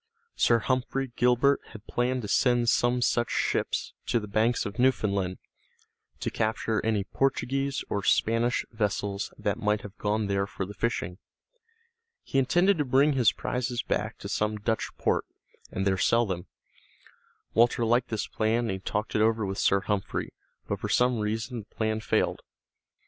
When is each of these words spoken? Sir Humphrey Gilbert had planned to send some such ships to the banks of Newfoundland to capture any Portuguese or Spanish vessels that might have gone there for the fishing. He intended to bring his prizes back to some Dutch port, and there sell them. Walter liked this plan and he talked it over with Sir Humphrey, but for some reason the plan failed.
Sir 0.35 0.57
Humphrey 0.57 1.11
Gilbert 1.15 1.59
had 1.73 1.85
planned 1.85 2.23
to 2.23 2.27
send 2.27 2.69
some 2.69 3.03
such 3.03 3.29
ships 3.29 3.93
to 4.07 4.19
the 4.19 4.27
banks 4.27 4.65
of 4.65 4.79
Newfoundland 4.79 5.37
to 6.21 6.31
capture 6.31 6.83
any 6.83 7.03
Portuguese 7.03 7.83
or 7.87 8.01
Spanish 8.01 8.65
vessels 8.71 9.31
that 9.37 9.59
might 9.59 9.81
have 9.81 9.95
gone 9.99 10.25
there 10.25 10.47
for 10.47 10.65
the 10.65 10.73
fishing. 10.73 11.19
He 12.23 12.39
intended 12.39 12.79
to 12.79 12.83
bring 12.83 13.13
his 13.13 13.31
prizes 13.31 13.83
back 13.83 14.17
to 14.17 14.27
some 14.27 14.57
Dutch 14.57 14.89
port, 14.97 15.25
and 15.69 15.85
there 15.85 15.99
sell 15.99 16.25
them. 16.25 16.47
Walter 17.53 17.85
liked 17.85 18.09
this 18.09 18.25
plan 18.25 18.61
and 18.61 18.71
he 18.71 18.79
talked 18.79 19.13
it 19.13 19.21
over 19.21 19.45
with 19.45 19.59
Sir 19.59 19.81
Humphrey, 19.81 20.33
but 20.67 20.79
for 20.79 20.89
some 20.89 21.19
reason 21.19 21.59
the 21.69 21.75
plan 21.75 21.99
failed. 21.99 22.41